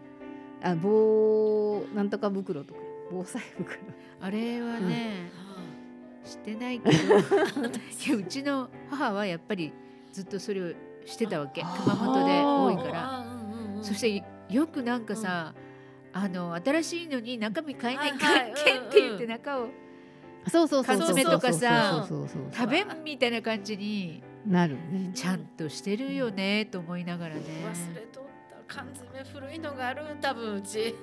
[0.63, 2.81] あ防なんとか袋とか。
[3.11, 3.79] 防災袋。
[4.21, 5.31] あれはね、
[6.25, 6.97] してないけど。
[6.97, 9.73] いやうちの母はやっぱり
[10.13, 10.73] ずっとそれを
[11.05, 11.63] してたわけ。
[11.63, 13.27] 熊本で多いから。
[13.83, 15.55] そしてよくなんかさ、
[16.13, 18.51] あの新しいのに中身買えないかはいはい。
[18.51, 19.69] っけって言って中を
[20.49, 20.99] そうそうそうそう。
[20.99, 25.11] 缶詰とかさそうそうそうそう食べんみたいな感じになるね。
[25.15, 27.41] ちゃんとしてるよねと思いながらね。
[27.65, 30.95] 忘れとった缶詰古いのがある多分うち。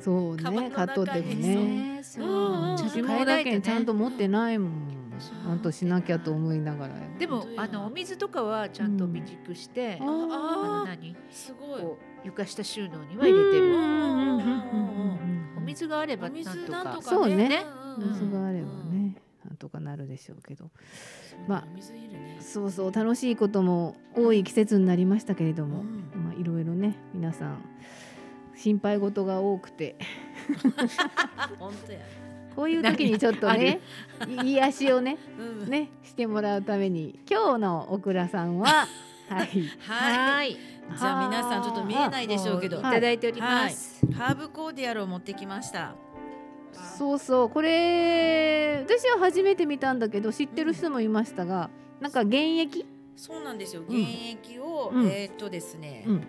[0.00, 1.34] そうね買っとってもね。
[1.34, 2.74] ねそううんう。
[2.74, 2.90] んちゃん。
[2.90, 4.72] と私も買えないとだけんちゃんねと持ってないもん。
[5.18, 5.34] そう。
[5.34, 10.08] ちゃんとしなきゃと思いながらでもあのお水とかはちゃんと備蓄して、うん。
[10.08, 11.16] あのあー何？
[11.30, 11.82] すごい。
[12.24, 13.76] 床下収納には入れてる。
[15.56, 17.64] お水があればおなんとかそうね
[17.98, 20.70] 水があればねなんとかなるでしょうけど。
[21.46, 21.64] まあ
[22.40, 26.24] そうそう楽しいことも多い季節になりましたけれども、うん。
[26.24, 27.64] まあいろいろね皆さん
[28.56, 29.96] 心配事が多くて。
[31.58, 31.98] 本当や。
[32.54, 33.80] こういう時にちょっとね
[34.26, 35.70] い癒しをねうん。
[35.70, 38.86] ねしてもらうために今日のオクラさんは
[39.30, 39.46] はい。
[39.78, 40.52] はい。
[40.52, 40.56] い。
[40.96, 42.78] じゃあ皆さんちょっと見えないでしょうけど。
[42.78, 44.04] いただいております。
[44.12, 45.94] ハーブコーディアルを持ってきました
[46.98, 47.50] そうそう。
[47.50, 52.86] これ私は初めて見たんだけど知ってる人もいましたが、なんか現役？
[53.16, 53.82] そうなんですよ。
[53.82, 54.04] うん。
[54.04, 55.06] 原液を、うん。
[55.06, 56.26] えーっとですね、うん。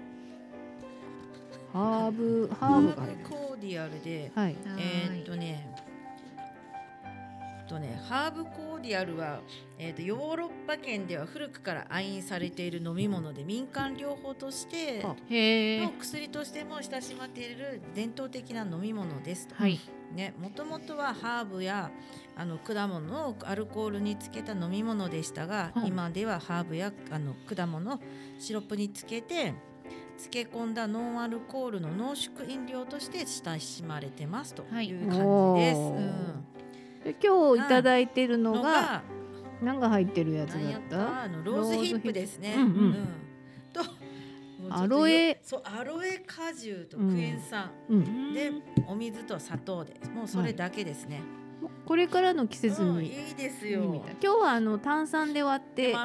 [1.71, 2.87] ハーブハーブ。
[2.89, 4.55] が入るコーディアルではい。
[4.77, 5.75] えーっとね
[7.61, 9.41] えっとねハーブコーディアルは、
[9.77, 15.03] えーっとヨーロッパ圏では古くから愛飲されている飲み物で民間療法として。
[15.03, 15.15] の
[15.99, 19.53] 薬としても親しまれている伝統的な飲み物ですと。
[19.53, 19.79] はい。
[20.13, 21.91] ね、もともとはハーブや
[22.35, 25.85] あの果物をアルコールにつけた飲み物でしたが、うん。
[25.85, 27.99] 今ではハーブやあの果物を
[28.39, 29.53] シロップにつけて
[30.17, 34.89] 漬け込んだノンアルコールの濃縮飲料として親しまれてますとはい。
[34.89, 35.25] いう感じです。
[35.25, 35.97] おー。
[35.97, 36.45] うん。
[37.03, 39.03] で今日いただいてるのが
[39.61, 40.97] 何が入ってるやつだった？
[40.97, 41.21] た？
[41.23, 42.55] あのローズヒップですね。
[42.57, 42.79] ローズヒップ。
[42.79, 42.93] うんうん。
[42.93, 42.99] と
[44.69, 45.39] アロエ。
[45.43, 48.33] そうアロエ果汁とクエン酸、うん。
[48.33, 48.51] で
[48.87, 49.95] お水と砂糖で。
[50.13, 51.21] もうそれだけですね。
[51.85, 54.03] これからの季節うん、いにいですよ。
[54.21, 55.95] 今日はあの炭酸で割って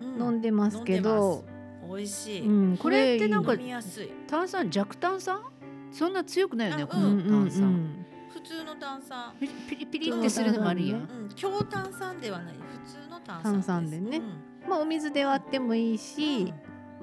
[0.00, 1.44] 飲んでますけど、
[1.88, 2.40] 美味しい。
[2.46, 4.12] うん、これってなんか飲みやすい。
[4.28, 5.42] 炭酸弱炭酸？
[5.90, 7.44] そんな強くないよねあこのうんうんうん。
[7.44, 8.06] 炭酸。
[8.32, 9.32] 普通の炭酸。
[9.40, 11.00] ピリピリピリってするのもあるやん。
[11.00, 12.54] うん、強炭酸ではない。
[12.54, 13.66] 普通の炭酸です。
[13.66, 14.18] 炭酸でね。
[14.18, 14.70] うん。
[14.70, 16.54] まあお水で割ってもいいし、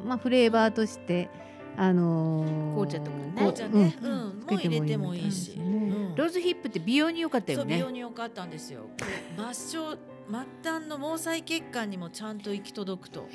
[0.05, 1.29] まあフレーバーとして
[1.77, 3.31] あのー紅茶とかね。
[3.35, 4.13] 紅茶ね、ううん。
[4.13, 5.51] ん、もう入れてもいいし。
[5.57, 6.15] うん。
[6.15, 7.63] ローズヒップって美容に良かったよね。
[7.63, 7.91] そう美容。
[7.91, 8.81] に良かったんですよ。
[9.53, 9.97] 末梢
[10.63, 13.21] 末端の毛細血管にもちゃんと行き届くと。
[13.31, 13.33] 活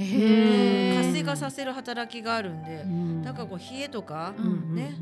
[1.13, 2.83] 性化させる働きがあるんで。
[2.83, 3.23] う、ん。
[3.23, 4.75] だからこう冷えとか、うんうん。
[4.75, 4.95] ね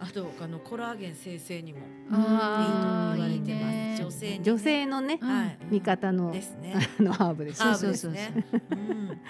[0.00, 3.30] あとあのコラーゲン生成にもいいと言われてます。
[3.32, 3.96] いいね。
[3.98, 5.28] 女性女性のね、うん。
[5.28, 6.74] はい、味方のですね。
[7.00, 7.58] あのハーブです。
[7.58, 8.32] そうそうそうね。
[8.70, 8.74] う。
[8.74, 9.20] ん。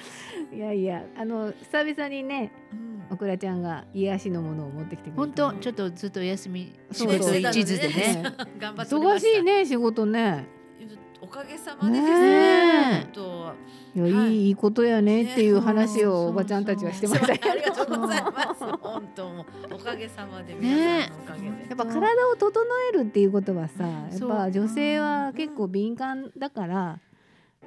[0.57, 2.89] いやいやあの久々にねうん。
[3.11, 7.41] オクラちゃんが癒しのものを持ってきてくれた本当ちょっとずっとお休み仕そうそう。
[7.41, 8.23] 事一途でね。
[8.61, 9.21] 頑張って忙した。
[9.21, 10.47] しいね仕事ね
[11.21, 13.07] おかげさまでですねね。
[13.95, 17.41] いや、はいい、いいことやねっていう話ねをおばちゃんたちはしてましたよ。
[17.53, 18.65] ありがとうございます。
[18.81, 21.47] 本当もうおかげさまで皆さんのおかげで。
[21.49, 27.01] やっぱ体を整えるっていうことはさやっぱ女性は結構敏感だから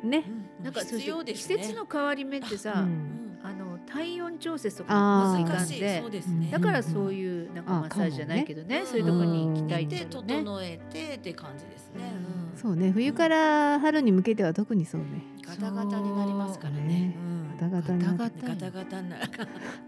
[0.04, 0.24] ね、
[0.60, 0.64] うん。
[0.64, 1.64] なんか必要です季ね。
[1.64, 3.38] 節の変わり目ってうさ、ん。
[3.44, 3.61] あの
[3.92, 5.80] 体温調節とか難難しい。
[5.80, 6.50] でそうですね。
[6.52, 8.82] だからそういうなんかマッサージじゃないけどね。
[8.84, 10.16] あそういうとこに行きたいんでだよね。
[10.16, 12.12] 整えてって感じですね。
[12.16, 12.92] うんそうね。
[12.92, 15.24] 冬から春に向けては特にそうね。
[15.46, 17.16] ガタガタになりますからね。
[17.18, 17.58] うん。
[17.58, 18.18] ガタガタに。
[18.18, 19.22] なってガタガガタガタになる。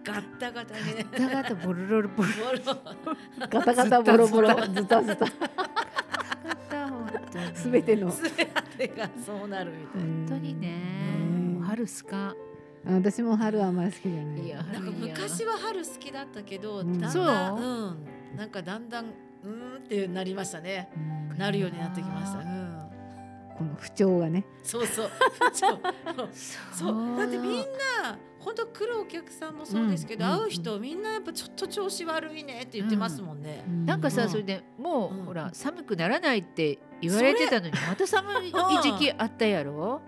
[0.03, 0.75] ガッタガタ。
[1.11, 2.29] ガタガタボロロロボロ。
[2.29, 4.49] ボロガタガタボロボロ。
[4.49, 5.31] ズタズタガ
[6.69, 8.11] タ本当にすべての。
[8.11, 8.29] すべ
[8.87, 10.07] てがそうなるみたいな。
[10.07, 11.03] 本当にね。
[11.67, 12.35] 春スカ
[12.85, 14.45] 私も春はあんまり好きじゃない。
[14.45, 16.99] いやなんか昔は春好きだったけど、うん。
[16.99, 17.59] だんだん、う？
[17.91, 17.97] ん、
[18.35, 20.89] なんかだんだん、うーんってなりましたね。
[21.31, 21.37] うん。
[21.37, 22.39] なるようになってきました。
[22.39, 22.89] うん、
[23.57, 24.45] この不調がね。
[24.63, 25.09] そうそう。
[25.53, 25.79] そう。
[26.73, 30.31] そう、だってみんな、本当来るお客さんもそうですけど、うん。
[30.31, 33.63] 会う人みんなやっぱちょっと調子悪いねって言ってますもんね。
[33.85, 34.11] なんかうん。
[34.11, 35.21] さそれでもうん。
[35.21, 40.01] うほら寒くならないって言われてたのにまた寒い時期あったやろ？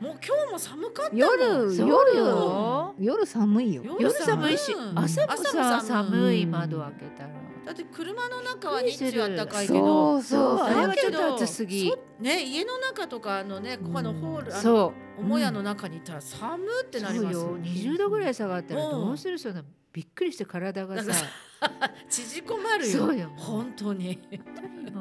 [0.00, 2.94] もう今日も寒かったもん夜夜よ。
[2.98, 3.82] 夜寒いよ。
[3.98, 4.98] 夜寒いしうん。
[4.98, 7.28] 朝も朝さも寒い寒い窓開けたら。
[7.66, 10.20] だって車の中は日中暖かいけど。
[10.20, 11.90] そうそうあれはと暑すぎ。
[11.90, 17.58] そね家の中とかあのねここのホールそ母屋の中にいたら寒ってうなりますそうよ。
[17.58, 18.90] 20度ぐらい下がったらうん。
[19.06, 19.38] どうする？
[19.38, 21.12] そんなびっくりして体がさ。
[22.10, 22.92] 縮こまるよ。
[22.98, 23.32] そうよ。
[23.34, 24.20] 本当に。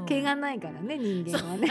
[0.05, 1.67] 毛がないからね人間はね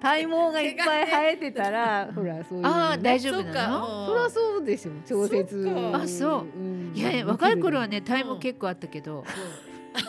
[0.00, 2.66] 体毛がいっぱい生えてたらほらそういう。
[2.66, 3.78] あー大丈夫なの？
[3.78, 6.58] かそりゃそうでしょ調節あそう。
[6.58, 6.92] ん。
[6.94, 9.24] いやいや若い頃はね体毛結構あったけど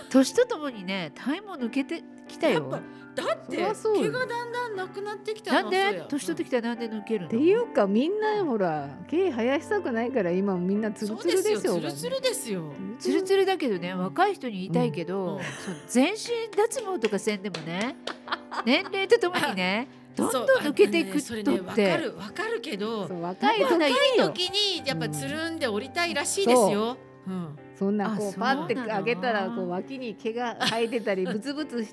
[0.10, 2.80] 年とともにね体毛抜けてきたよ
[3.21, 3.63] だって毛
[4.10, 6.05] がだんだんなくなってきたなんで？
[6.08, 7.27] 年取ってきたらなんで抜けるの？
[7.27, 12.73] っていうかみんなほら毛生やしたくないから今みんなツルツルですよツルツルですよ。
[12.99, 15.41] ツルツルだけどね若い人に言いたいけど、うん。
[15.88, 16.17] 全身
[16.55, 17.95] 脱毛とかせんでもね
[18.65, 24.25] 年齢とともにね どんどん抜けていくとって、かるわかるけど若い時若いよ。
[24.25, 26.97] 時にやっぱつるんで降りたいらしいですよ。
[27.27, 27.32] う。
[27.32, 27.55] ん。
[27.77, 31.86] そんなこううパッて上げたらこう脇に毛が生えてたりブツブツ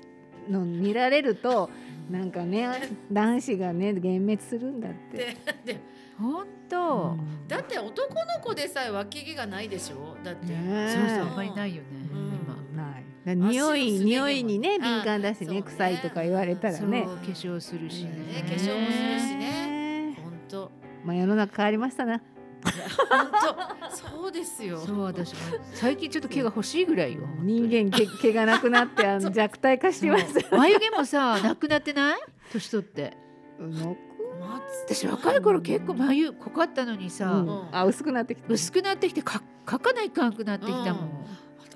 [0.49, 1.69] の見られると
[2.09, 2.67] なんかね
[3.11, 5.35] 男子がね幻滅するんだって。
[6.17, 7.47] 本当、うん。
[7.47, 10.17] だって男の子でさえ脇毛がないでしょ？
[10.23, 10.47] だって。
[10.47, 12.15] ねそうそうあんまりないよね、う
[12.73, 12.75] ん。
[12.75, 13.03] ない。
[13.23, 15.61] だ匂い匂いにねあ敏感だしねね。
[15.61, 17.03] 臭いとか言われたらね。
[17.03, 18.11] 化粧するしね。
[18.11, 20.17] ね化粧もするしね。
[20.23, 20.71] 本当。
[21.05, 22.21] まあ世の中変わりましたな。
[23.09, 23.31] 本
[23.89, 24.77] 当そうですよ。
[24.79, 25.39] そう私も
[25.73, 30.41] 最近ちょっと毛が欲しいぐらいよ人間毛毛がなくなってあの弱体化してました。
[30.41, 30.59] そう。
[30.59, 32.19] 眉毛もさなくなってない？
[32.51, 33.17] 年取って。
[33.59, 33.95] の
[34.85, 37.75] 私若い頃結構眉濃かったのにさ、うん。
[37.75, 38.53] あ薄くなってきた。
[38.53, 41.25] 薄くなってきてか描かないかんくなってきたもん、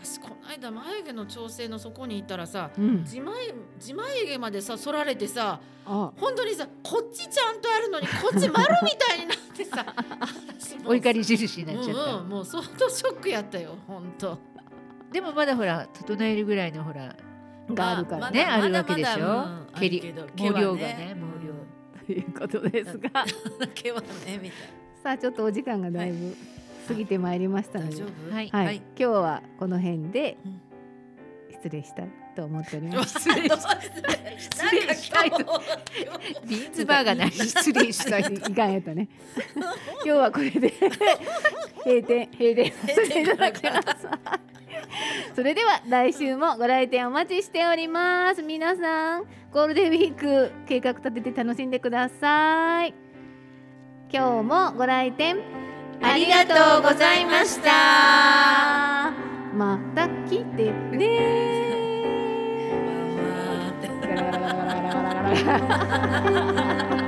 [0.03, 2.99] 私この間眉毛の調整のそこに行ったらさうん。
[3.03, 6.11] 自眉自眉毛までさ反られてさあ。
[6.17, 9.85] 本当にさこっちちゃんとあるのにこっち丸みたいになってさ
[10.85, 14.37] お怒り印になっちゃった、うんうん、もう相当ショックやったよ本当。
[15.11, 17.15] でもまだほら整えるぐらいのほら
[17.69, 19.45] があるからまねだあるわけでしょ？
[19.75, 21.51] うん毛量がね毛量。
[22.05, 23.23] ということですが、
[23.73, 24.69] 毛はねみたい
[25.01, 26.35] さあちょっとお時間がだいぶ
[26.87, 30.61] 過ぎてまいりましたのではいはい、はい今日はこの辺でうん
[31.61, 33.19] 失礼したいと思っております。
[33.21, 33.51] 失礼し
[34.49, 35.37] 失礼したいと
[36.47, 39.07] ビーンズバーガーな失礼したいいかんやったね。
[40.03, 40.73] 今日はこれで
[41.85, 44.07] 閉店閉店させていただきます。
[45.35, 48.41] それでは来週もご来店お待ちしております。
[48.41, 52.93] 皆さんゴールデンウィーク計画立てて楽しんでください。
[54.11, 55.37] 今日もご来店
[56.03, 59.11] ありがとうございました。
[59.53, 61.51] また来てね。
[65.43, 67.00] まあまあガ